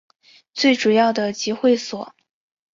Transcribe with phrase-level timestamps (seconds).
[0.55, 2.15] 最主要的集会所